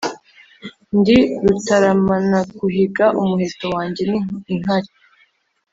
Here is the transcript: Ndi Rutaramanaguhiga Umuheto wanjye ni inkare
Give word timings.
Ndi 0.97 1.17
Rutaramanaguhiga 1.43 3.05
Umuheto 3.21 3.65
wanjye 3.75 4.03
ni 4.11 4.19
inkare 4.53 4.89